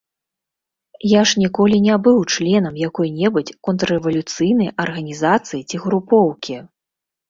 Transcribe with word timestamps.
Я 1.09 1.21
ж 1.31 1.43
ніколі 1.43 1.77
не 1.89 1.95
быў 2.09 2.17
членам 2.37 2.75
якой-небудзь 2.87 3.55
контррэвалюцыйнай 3.71 4.77
арганізацыі 4.89 5.61
ці 5.71 5.77
групоўкі! 5.89 6.55